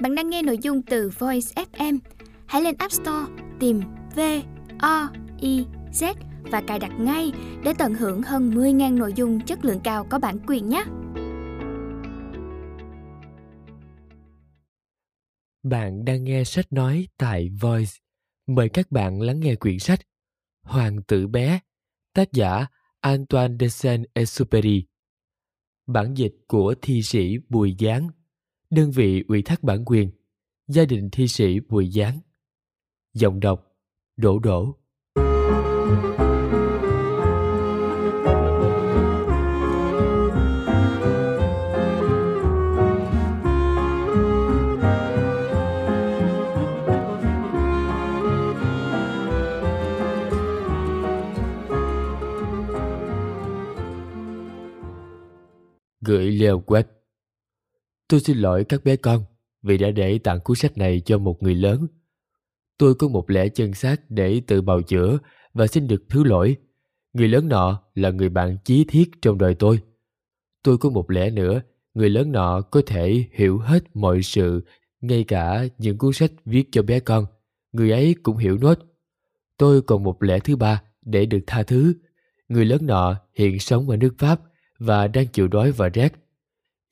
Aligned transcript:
Bạn 0.00 0.14
đang 0.14 0.30
nghe 0.30 0.42
nội 0.42 0.58
dung 0.62 0.82
từ 0.82 1.10
Voice 1.18 1.64
FM. 1.72 1.98
Hãy 2.46 2.62
lên 2.62 2.74
App 2.78 2.92
Store 2.92 3.32
tìm 3.60 3.80
V 4.16 4.20
O 4.78 5.08
I 5.40 5.66
Z 5.92 6.14
và 6.42 6.62
cài 6.66 6.78
đặt 6.78 6.92
ngay 7.00 7.32
để 7.64 7.72
tận 7.78 7.94
hưởng 7.94 8.22
hơn 8.22 8.50
10.000 8.50 8.98
nội 8.98 9.12
dung 9.16 9.40
chất 9.40 9.64
lượng 9.64 9.80
cao 9.84 10.06
có 10.10 10.18
bản 10.18 10.38
quyền 10.46 10.68
nhé. 10.68 10.84
Bạn 15.62 16.04
đang 16.04 16.24
nghe 16.24 16.44
sách 16.44 16.72
nói 16.72 17.08
tại 17.18 17.48
Voice. 17.60 17.92
Mời 18.46 18.68
các 18.68 18.90
bạn 18.90 19.20
lắng 19.20 19.40
nghe 19.40 19.54
quyển 19.54 19.78
sách 19.78 20.00
Hoàng 20.62 21.02
tử 21.02 21.26
bé, 21.26 21.60
tác 22.14 22.32
giả 22.32 22.66
Antoine 23.00 23.56
de 23.60 23.66
Saint-Exupéry. 23.66 24.82
Bản 25.86 26.14
dịch 26.14 26.34
của 26.48 26.74
thi 26.82 27.02
sĩ 27.02 27.36
Bùi 27.48 27.76
Giáng 27.78 28.08
đơn 28.74 28.90
vị 28.90 29.24
ủy 29.28 29.42
thác 29.42 29.62
bản 29.62 29.84
quyền, 29.84 30.10
gia 30.68 30.84
đình 30.84 31.08
thi 31.12 31.28
sĩ 31.28 31.60
Bùi 31.60 31.90
Giáng. 31.90 32.18
Giọng 33.14 33.40
đọc 33.40 33.66
Đỗ 34.16 34.38
Đỗ. 34.38 34.76
gửi 56.06 56.30
leo 56.30 56.60
quét 56.60 56.93
Tôi 58.08 58.20
xin 58.20 58.38
lỗi 58.38 58.64
các 58.64 58.84
bé 58.84 58.96
con 58.96 59.24
vì 59.62 59.78
đã 59.78 59.90
để 59.90 60.18
tặng 60.18 60.40
cuốn 60.40 60.56
sách 60.56 60.78
này 60.78 61.00
cho 61.00 61.18
một 61.18 61.42
người 61.42 61.54
lớn. 61.54 61.86
Tôi 62.78 62.94
có 62.94 63.08
một 63.08 63.30
lẽ 63.30 63.48
chân 63.48 63.74
xác 63.74 64.10
để 64.10 64.40
tự 64.46 64.62
bào 64.62 64.82
chữa 64.82 65.18
và 65.54 65.66
xin 65.66 65.88
được 65.88 66.02
thứ 66.08 66.24
lỗi. 66.24 66.56
Người 67.12 67.28
lớn 67.28 67.48
nọ 67.48 67.82
là 67.94 68.10
người 68.10 68.28
bạn 68.28 68.56
chí 68.64 68.84
thiết 68.88 69.10
trong 69.22 69.38
đời 69.38 69.54
tôi. 69.54 69.80
Tôi 70.62 70.78
có 70.78 70.90
một 70.90 71.10
lẽ 71.10 71.30
nữa, 71.30 71.62
người 71.94 72.10
lớn 72.10 72.32
nọ 72.32 72.60
có 72.60 72.82
thể 72.86 73.24
hiểu 73.32 73.58
hết 73.58 73.96
mọi 73.96 74.22
sự, 74.22 74.64
ngay 75.00 75.24
cả 75.24 75.64
những 75.78 75.98
cuốn 75.98 76.12
sách 76.12 76.32
viết 76.44 76.68
cho 76.72 76.82
bé 76.82 77.00
con. 77.00 77.26
Người 77.72 77.90
ấy 77.90 78.14
cũng 78.22 78.36
hiểu 78.36 78.58
nốt. 78.58 78.78
Tôi 79.58 79.82
còn 79.82 80.04
một 80.04 80.22
lẽ 80.22 80.38
thứ 80.38 80.56
ba 80.56 80.82
để 81.02 81.26
được 81.26 81.40
tha 81.46 81.62
thứ. 81.62 81.94
Người 82.48 82.64
lớn 82.64 82.86
nọ 82.86 83.16
hiện 83.34 83.58
sống 83.58 83.90
ở 83.90 83.96
nước 83.96 84.14
Pháp 84.18 84.40
và 84.78 85.06
đang 85.08 85.26
chịu 85.26 85.48
đói 85.48 85.72
và 85.72 85.88
rét 85.88 86.23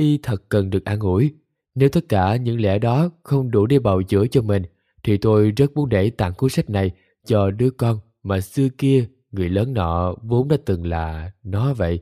y 0.00 0.18
thật 0.22 0.48
cần 0.48 0.70
được 0.70 0.84
an 0.84 1.00
ủi. 1.00 1.34
Nếu 1.74 1.88
tất 1.88 2.08
cả 2.08 2.36
những 2.36 2.60
lẽ 2.60 2.78
đó 2.78 3.10
không 3.22 3.50
đủ 3.50 3.66
để 3.66 3.78
bào 3.78 4.02
chữa 4.02 4.26
cho 4.26 4.42
mình, 4.42 4.62
thì 5.02 5.16
tôi 5.16 5.50
rất 5.50 5.72
muốn 5.74 5.88
để 5.88 6.10
tặng 6.10 6.34
cuốn 6.34 6.50
sách 6.50 6.70
này 6.70 6.90
cho 7.26 7.50
đứa 7.50 7.70
con 7.70 7.98
mà 8.22 8.40
xưa 8.40 8.68
kia 8.78 9.08
người 9.30 9.48
lớn 9.48 9.72
nọ 9.72 10.14
vốn 10.22 10.48
đã 10.48 10.56
từng 10.66 10.86
là 10.86 11.32
nó 11.42 11.74
vậy. 11.74 12.00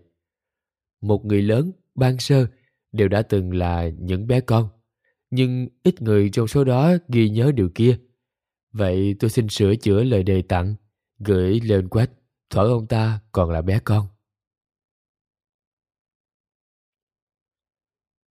Một 1.01 1.25
người 1.25 1.43
lớn, 1.43 1.73
ban 1.95 2.19
sơ, 2.19 2.47
đều 2.93 3.09
đã 3.09 3.23
từng 3.23 3.55
là 3.55 3.89
những 3.89 4.27
bé 4.27 4.41
con. 4.41 4.69
Nhưng 5.31 5.69
ít 5.83 6.03
người 6.03 6.31
trong 6.33 6.49
số 6.49 6.65
đó 6.65 6.93
ghi 7.09 7.29
nhớ 7.29 7.53
điều 7.55 7.69
kia. 7.75 7.97
Vậy 8.73 9.15
tôi 9.19 9.31
xin 9.31 9.49
sửa 9.49 9.77
chữa 9.77 10.03
lời 10.03 10.23
đề 10.23 10.43
tặng, 10.43 10.75
gửi 11.19 11.61
lên 11.61 11.89
quách, 11.89 12.11
thỏa 12.51 12.65
ông 12.65 12.87
ta 12.87 13.21
còn 13.33 13.51
là 13.51 13.63
bé 13.63 13.79
con. 13.85 14.07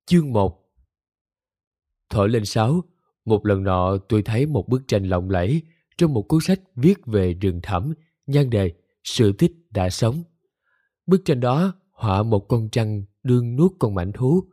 Chương 0.09 0.33
1 0.33 0.63
Thổi 2.09 2.29
lên 2.29 2.45
sáu, 2.45 2.83
một 3.25 3.45
lần 3.45 3.63
nọ 3.63 3.97
tôi 3.97 4.21
thấy 4.21 4.45
một 4.45 4.67
bức 4.67 4.87
tranh 4.87 5.03
lộng 5.03 5.29
lẫy 5.29 5.61
trong 5.97 6.13
một 6.13 6.21
cuốn 6.21 6.39
sách 6.41 6.59
viết 6.75 7.05
về 7.05 7.33
rừng 7.33 7.59
thẳm, 7.63 7.93
nhan 8.27 8.49
đề 8.49 8.73
Sự 9.03 9.31
tích 9.31 9.51
đã 9.69 9.89
sống. 9.89 10.23
Bức 11.05 11.21
tranh 11.25 11.39
đó 11.39 11.73
họa 11.91 12.23
một 12.23 12.47
con 12.47 12.69
trăng 12.69 13.03
đương 13.23 13.55
nuốt 13.55 13.71
con 13.79 13.95
mảnh 13.95 14.11
thú. 14.11 14.43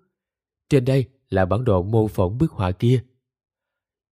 Trên 0.69 0.85
đây 0.85 1.05
là 1.29 1.45
bản 1.45 1.65
đồ 1.65 1.83
mô 1.83 2.09
phỏng 2.09 2.39
bức 2.39 2.51
họa 2.51 2.73
kia. 2.73 3.05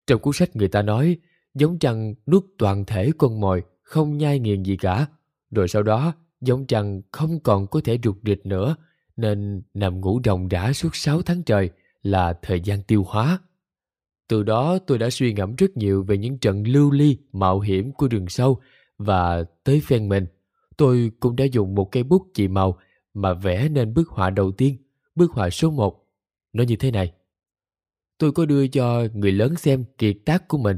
Trong 0.08 0.22
cuốn 0.22 0.34
sách 0.34 0.56
người 0.56 0.68
ta 0.68 0.82
nói 0.82 1.18
giống 1.54 1.80
trăng 1.80 2.14
nuốt 2.28 2.44
toàn 2.58 2.86
thể 2.86 3.12
con 3.18 3.40
mồi 3.40 3.64
không 3.82 4.18
nhai 4.18 4.40
nghiền 4.40 4.64
gì 4.64 4.78
cả. 4.78 5.08
Rồi 5.52 5.68
sau 5.68 5.84
đó 5.84 6.14
giống 6.42 6.68
trăng 6.68 7.02
không 7.12 7.40
còn 7.40 7.68
có 7.68 7.82
thể 7.84 8.00
rụt 8.04 8.18
rịch 8.26 8.46
nữa 8.46 8.76
nên 9.18 9.62
nằm 9.74 10.02
ngủ 10.02 10.22
ròng 10.24 10.48
rã 10.48 10.74
suốt 10.74 10.96
6 10.96 11.22
tháng 11.22 11.44
trời 11.44 11.70
là 12.04 12.34
thời 12.42 12.62
gian 12.62 12.84
tiêu 12.84 13.04
hóa. 13.08 13.40
Từ 14.28 14.44
đó 14.44 14.78
tôi 14.88 14.98
đã 14.98 15.10
suy 15.10 15.34
ngẫm 15.34 15.56
rất 15.56 15.78
nhiều 15.78 16.04
về 16.04 16.18
những 16.18 16.38
trận 16.38 16.64
lưu 16.68 16.92
ly 16.92 17.18
mạo 17.32 17.60
hiểm 17.60 17.92
của 17.92 18.08
rừng 18.08 18.30
sâu 18.30 18.60
và 18.98 19.44
tới 19.64 19.82
phen 19.86 20.10
mình, 20.10 20.26
tôi 20.78 21.12
cũng 21.20 21.36
đã 21.36 21.46
dùng 21.46 21.76
một 21.76 21.92
cây 21.92 22.04
bút 22.04 22.28
chì 22.34 22.48
màu 22.48 22.78
mà 23.14 23.34
vẽ 23.34 23.70
nên 23.70 23.94
bức 23.94 24.10
họa 24.10 24.30
đầu 24.30 24.52
tiên, 24.52 24.78
bức 25.16 25.32
họa 25.32 25.50
số 25.50 25.72
1. 25.72 26.08
Nó 26.54 26.64
như 26.64 26.76
thế 26.76 26.92
này. 26.92 27.14
Tôi 28.18 28.32
có 28.32 28.46
đưa 28.46 28.68
cho 28.68 29.04
người 29.14 29.32
lớn 29.32 29.56
xem 29.56 29.84
kiệt 29.98 30.18
tác 30.26 30.48
của 30.48 30.58
mình 30.58 30.78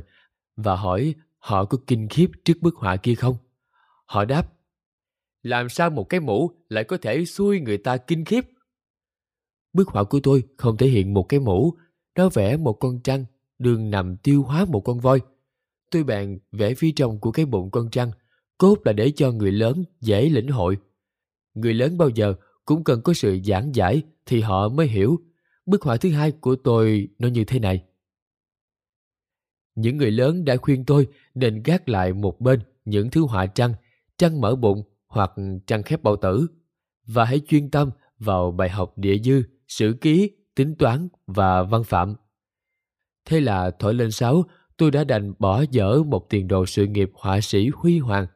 và 0.56 0.76
hỏi 0.76 1.16
họ 1.38 1.66
có 1.66 1.78
kinh 1.88 2.08
khiếp 2.08 2.32
trước 2.46 2.54
bức 2.62 2.76
họa 2.76 2.96
kia 2.96 3.16
không. 3.16 3.36
Họ 4.06 4.26
đáp 4.26 4.54
làm 5.44 5.70
sao 5.70 5.90
một 5.90 6.09
cái 6.09 6.20
mũ 6.20 6.52
lại 6.70 6.84
có 6.84 6.98
thể 6.98 7.26
xui 7.26 7.59
người 7.59 7.78
ta 7.78 7.98
kinh 7.98 8.26
khiếp? 8.26 8.46
Bức 9.74 9.88
họa 9.88 10.04
của 10.04 10.20
tôi 10.24 10.44
không 10.58 10.78
thể 10.78 10.88
hiện 10.88 11.14
một 11.14 11.24
cái 11.30 11.40
mũ, 11.40 11.74
nó 12.16 12.30
vẽ 12.30 12.58
một 12.58 12.74
con 12.74 13.00
trăng 13.04 13.26
đường 13.59 13.90
nằm 13.90 14.18
tiêu 14.18 14.44
hóa 14.44 14.66
một 14.66 14.80
con 14.80 15.00
voi. 15.00 15.20
Tôi 15.92 16.04
bèn 16.04 16.40
vẽ 16.52 16.74
phía 16.74 16.92
trong 16.96 17.20
của 17.20 17.31
cái 17.31 17.46
bụng 17.46 17.72
con 17.72 17.90
trăng, 17.90 18.12
cốt 18.58 18.78
là 18.86 18.94
để 18.94 19.12
cho 19.16 19.31
người 19.31 19.52
lớn 19.52 19.84
dễ 20.02 20.30
lĩnh 20.30 20.48
hội. 20.48 20.78
Người 21.54 21.74
lớn 21.74 21.98
bao 21.98 22.10
giờ 22.10 22.34
cũng 22.66 22.84
cần 22.84 23.02
có 23.02 23.14
sự 23.14 23.40
giảng 23.46 23.75
giải 23.75 24.02
thì 24.25 24.42
họ 24.42 24.70
mới 24.70 24.88
hiểu. 24.88 25.20
Bức 25.66 25.84
họa 25.84 25.98
thứ 25.98 26.12
hai 26.12 26.31
của 26.31 26.56
tôi 26.56 27.08
nó 27.20 27.28
như 27.28 27.44
thế 27.44 27.60
này. 27.60 27.84
Những 29.75 29.98
người 29.98 30.12
lớn 30.12 30.46
đã 30.46 30.58
khuyên 30.58 30.86
tôi 30.86 31.08
nên 31.36 31.64
gác 31.64 31.90
lại 31.90 32.14
một 32.14 32.42
bên 32.42 32.60
những 32.86 33.10
thứ 33.10 33.22
họa 33.22 33.46
trăng, 33.46 33.74
trăng 34.18 34.42
mở 34.42 34.56
bụng 34.56 34.84
hoặc 35.13 35.31
trăng 35.68 35.84
khép 35.84 36.03
bao 36.03 36.16
tử 36.16 36.47
và 37.06 37.25
hãy 37.25 37.41
chuyên 37.47 37.69
tâm 37.69 37.91
vào 38.19 38.51
bài 38.51 38.69
học 38.69 38.94
địa 38.97 39.18
dư, 39.24 39.44
sử 39.68 39.97
ký, 40.01 40.31
tính 40.56 40.75
toán 40.79 41.07
và 41.28 41.63
văn 41.63 41.84
phạm. 41.84 42.16
Thế 43.25 43.40
là 43.40 43.72
thổi 43.79 43.94
lên 43.94 44.12
sáu, 44.12 44.44
tôi 44.78 44.91
đã 44.91 45.03
đành 45.03 45.34
bỏ 45.40 45.63
dở 45.72 46.03
một 46.03 46.29
tiền 46.29 46.47
đồ 46.47 46.66
sự 46.66 46.88
nghiệp 46.88 47.12
họa 47.13 47.41
sĩ 47.41 47.69
huy 47.75 48.00
hoàng. 48.00 48.28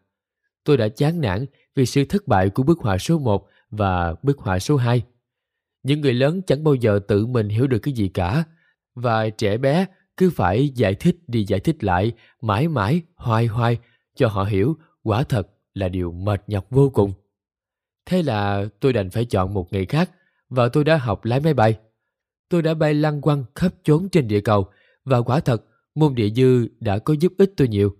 Tôi 0.63 0.77
đã 0.77 0.87
chán 0.89 1.21
nản 1.21 1.45
vì 1.75 1.85
sự 1.85 2.05
thất 2.05 2.27
bại 2.27 2.49
của 2.49 2.63
bức 2.63 2.79
họa 2.79 2.97
số 2.97 3.19
1 3.19 3.47
và 3.69 4.15
bức 4.23 4.37
họa 4.39 4.59
số 4.59 4.77
2. 4.77 5.01
Những 5.83 6.01
người 6.01 6.13
lớn 6.13 6.41
chẳng 6.47 6.63
bao 6.63 6.73
giờ 6.73 6.99
tự 7.07 7.25
mình 7.25 7.49
hiểu 7.49 7.67
được 7.67 7.79
cái 7.79 7.93
gì 7.93 8.07
cả, 8.07 8.43
và 8.95 9.29
trẻ 9.29 9.57
bé 9.57 9.85
cứ 10.17 10.29
phải 10.29 10.69
giải 10.69 10.95
thích 10.95 11.17
đi 11.27 11.45
giải 11.47 11.59
thích 11.59 11.83
lại 11.83 12.11
mãi 12.41 12.67
mãi 12.67 13.01
hoài 13.15 13.45
hoài 13.45 13.77
cho 14.15 14.27
họ 14.27 14.43
hiểu 14.43 14.77
quả 15.03 15.23
thật 15.23 15.47
là 15.77 15.89
điều 15.89 16.11
mệt 16.11 16.43
nhọc 16.47 16.67
vô 16.69 16.89
cùng. 16.89 17.13
Thế 18.05 18.23
là 18.23 18.65
tôi 18.79 18.93
đành 18.93 19.09
phải 19.09 19.25
chọn 19.25 19.53
một 19.53 19.73
nghề 19.73 19.85
khác 19.85 20.11
và 20.49 20.69
tôi 20.69 20.83
đã 20.83 20.97
học 20.97 21.25
lái 21.25 21.39
máy 21.39 21.53
bay. 21.53 21.77
Tôi 22.49 22.61
đã 22.61 22.73
bay 22.73 22.93
lăn 22.93 23.21
quăng 23.21 23.43
khắp 23.55 23.73
chốn 23.83 24.09
trên 24.09 24.27
địa 24.27 24.41
cầu 24.41 24.67
và 25.05 25.21
quả 25.21 25.39
thật 25.39 25.63
môn 25.95 26.15
địa 26.15 26.29
dư 26.29 26.67
đã 26.79 26.99
có 26.99 27.13
giúp 27.13 27.33
ích 27.37 27.53
tôi 27.57 27.67
nhiều. 27.67 27.95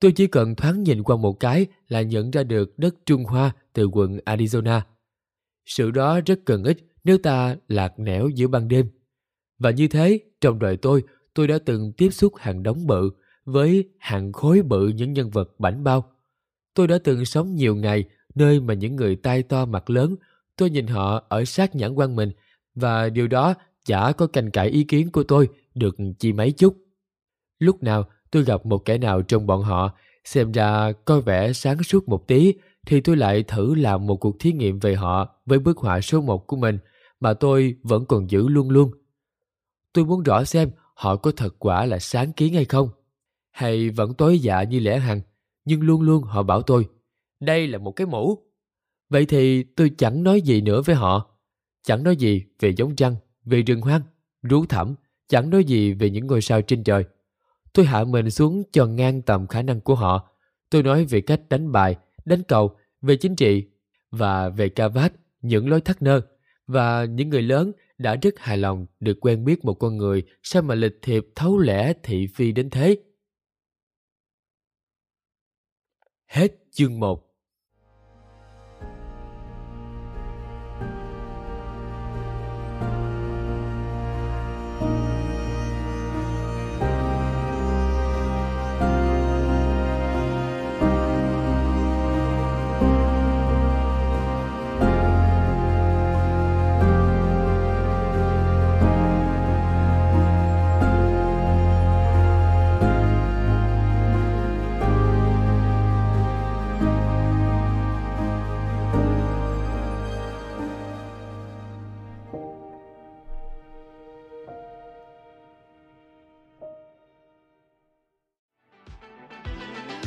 Tôi 0.00 0.12
chỉ 0.12 0.26
cần 0.26 0.54
thoáng 0.54 0.82
nhìn 0.82 1.02
qua 1.02 1.16
một 1.16 1.32
cái 1.40 1.66
là 1.88 2.02
nhận 2.02 2.30
ra 2.30 2.42
được 2.42 2.78
đất 2.78 2.94
Trung 3.06 3.24
Hoa 3.24 3.52
từ 3.72 3.88
quận 3.92 4.18
Arizona. 4.24 4.80
Sự 5.64 5.90
đó 5.90 6.20
rất 6.26 6.40
cần 6.44 6.64
ích 6.64 6.78
nếu 7.04 7.18
ta 7.18 7.56
lạc 7.68 7.98
nẻo 7.98 8.28
giữa 8.28 8.48
ban 8.48 8.68
đêm. 8.68 8.88
Và 9.58 9.70
như 9.70 9.88
thế, 9.88 10.20
trong 10.40 10.58
đời 10.58 10.76
tôi, 10.76 11.02
tôi 11.34 11.48
đã 11.48 11.58
từng 11.64 11.92
tiếp 11.92 12.10
xúc 12.10 12.32
hàng 12.36 12.62
đống 12.62 12.86
bự 12.86 13.10
với 13.44 13.88
hàng 13.98 14.32
khối 14.32 14.62
bự 14.62 14.88
những 14.88 15.12
nhân 15.12 15.30
vật 15.30 15.60
bảnh 15.60 15.84
bao 15.84 16.13
Tôi 16.74 16.86
đã 16.86 16.98
từng 17.04 17.24
sống 17.24 17.54
nhiều 17.54 17.76
ngày 17.76 18.04
nơi 18.34 18.60
mà 18.60 18.74
những 18.74 18.96
người 18.96 19.16
tay 19.16 19.42
to 19.42 19.64
mặt 19.66 19.90
lớn, 19.90 20.16
tôi 20.56 20.70
nhìn 20.70 20.86
họ 20.86 21.24
ở 21.28 21.44
sát 21.44 21.74
nhãn 21.74 21.94
quan 21.94 22.16
mình 22.16 22.30
và 22.74 23.08
điều 23.08 23.28
đó 23.28 23.54
chả 23.84 24.12
có 24.12 24.26
cành 24.26 24.50
cãi 24.50 24.68
ý 24.68 24.84
kiến 24.84 25.10
của 25.10 25.22
tôi 25.22 25.48
được 25.74 25.96
chi 26.18 26.32
mấy 26.32 26.52
chút. 26.52 26.76
Lúc 27.58 27.82
nào 27.82 28.04
tôi 28.30 28.44
gặp 28.44 28.66
một 28.66 28.78
kẻ 28.78 28.98
nào 28.98 29.22
trong 29.22 29.46
bọn 29.46 29.62
họ 29.62 29.92
xem 30.24 30.52
ra 30.52 30.92
có 31.04 31.20
vẻ 31.20 31.52
sáng 31.52 31.82
suốt 31.82 32.08
một 32.08 32.26
tí 32.26 32.54
thì 32.86 33.00
tôi 33.00 33.16
lại 33.16 33.42
thử 33.42 33.74
làm 33.74 34.06
một 34.06 34.16
cuộc 34.16 34.36
thí 34.40 34.52
nghiệm 34.52 34.78
về 34.78 34.94
họ 34.94 35.36
với 35.46 35.58
bức 35.58 35.78
họa 35.78 36.00
số 36.00 36.20
một 36.20 36.46
của 36.46 36.56
mình 36.56 36.78
mà 37.20 37.34
tôi 37.34 37.76
vẫn 37.82 38.04
còn 38.06 38.30
giữ 38.30 38.48
luôn 38.48 38.70
luôn. 38.70 38.90
Tôi 39.92 40.04
muốn 40.04 40.22
rõ 40.22 40.44
xem 40.44 40.70
họ 40.94 41.16
có 41.16 41.32
thật 41.36 41.54
quả 41.58 41.86
là 41.86 41.98
sáng 41.98 42.32
kiến 42.32 42.54
hay 42.54 42.64
không, 42.64 42.88
hay 43.50 43.90
vẫn 43.90 44.14
tối 44.14 44.38
dạ 44.38 44.62
như 44.62 44.80
lẽ 44.80 44.98
hằng 44.98 45.20
nhưng 45.64 45.82
luôn 45.82 46.00
luôn 46.00 46.22
họ 46.22 46.42
bảo 46.42 46.62
tôi, 46.62 46.88
đây 47.40 47.66
là 47.66 47.78
một 47.78 47.92
cái 47.92 48.06
mũ. 48.06 48.38
Vậy 49.08 49.26
thì 49.26 49.62
tôi 49.62 49.90
chẳng 49.98 50.22
nói 50.22 50.40
gì 50.40 50.60
nữa 50.60 50.82
với 50.82 50.96
họ. 50.96 51.30
Chẳng 51.82 52.02
nói 52.02 52.16
gì 52.16 52.44
về 52.60 52.74
giống 52.76 52.96
trăng, 52.96 53.16
về 53.44 53.62
rừng 53.62 53.80
hoang, 53.80 54.02
rú 54.42 54.66
thẳm, 54.66 54.94
chẳng 55.28 55.50
nói 55.50 55.64
gì 55.64 55.92
về 55.92 56.10
những 56.10 56.26
ngôi 56.26 56.40
sao 56.40 56.62
trên 56.62 56.84
trời. 56.84 57.04
Tôi 57.72 57.86
hạ 57.86 58.04
mình 58.04 58.30
xuống 58.30 58.62
cho 58.72 58.86
ngang 58.86 59.22
tầm 59.22 59.46
khả 59.46 59.62
năng 59.62 59.80
của 59.80 59.94
họ. 59.94 60.30
Tôi 60.70 60.82
nói 60.82 61.04
về 61.04 61.20
cách 61.20 61.40
đánh 61.48 61.72
bài, 61.72 61.96
đánh 62.24 62.42
cầu, 62.48 62.76
về 63.02 63.16
chính 63.16 63.36
trị 63.36 63.64
và 64.10 64.48
về 64.48 64.68
ca 64.68 64.88
vát, 64.88 65.12
những 65.42 65.68
lối 65.68 65.80
thắt 65.80 66.02
nơ. 66.02 66.20
Và 66.66 67.04
những 67.04 67.28
người 67.28 67.42
lớn 67.42 67.72
đã 67.98 68.16
rất 68.16 68.38
hài 68.38 68.56
lòng 68.56 68.86
được 69.00 69.18
quen 69.20 69.44
biết 69.44 69.64
một 69.64 69.74
con 69.74 69.96
người 69.96 70.22
sao 70.42 70.62
mà 70.62 70.74
lịch 70.74 70.98
thiệp 71.02 71.26
thấu 71.34 71.58
lẽ 71.58 71.92
thị 72.02 72.26
phi 72.26 72.52
đến 72.52 72.70
thế. 72.70 72.96
Hết 76.34 76.52
chương 76.70 77.00
1 77.00 77.33